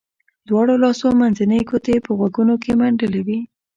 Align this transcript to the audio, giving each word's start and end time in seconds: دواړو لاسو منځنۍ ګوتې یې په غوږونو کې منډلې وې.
دواړو 0.47 0.73
لاسو 0.83 1.07
منځنۍ 1.21 1.61
ګوتې 1.69 1.91
یې 1.95 1.99
په 2.05 2.11
غوږونو 2.17 2.55
کې 2.63 2.71
منډلې 2.79 3.21
وې. 3.27 3.39